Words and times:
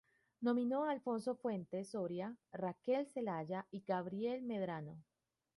Nominó 0.39 0.83
a 0.85 0.89
Alfonso 0.93 1.35
Fuentes 1.35 1.91
Soria, 1.91 2.35
Raquel 2.51 3.05
Zelaya 3.05 3.67
y 3.69 3.81
Gabriel 3.85 4.41
Medrano. 4.41 5.03